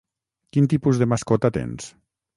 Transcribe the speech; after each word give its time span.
Quin 0.55 0.69
tipus 0.71 1.01
de 1.03 1.09
mascota 1.13 1.55
tens? 1.59 1.93